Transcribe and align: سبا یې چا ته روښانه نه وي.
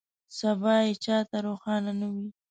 سبا 0.37 0.75
یې 0.85 0.93
چا 1.03 1.17
ته 1.29 1.37
روښانه 1.45 1.91
نه 1.99 2.07
وي. 2.13 2.27